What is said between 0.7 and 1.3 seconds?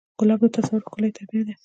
ښکلی